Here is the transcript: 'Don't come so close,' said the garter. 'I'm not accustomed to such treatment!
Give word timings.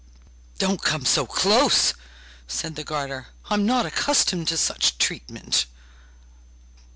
'Don't 0.57 0.81
come 0.81 1.05
so 1.05 1.27
close,' 1.27 1.93
said 2.47 2.75
the 2.75 2.83
garter. 2.83 3.27
'I'm 3.51 3.67
not 3.67 3.85
accustomed 3.85 4.47
to 4.47 4.57
such 4.57 4.97
treatment! 4.97 5.67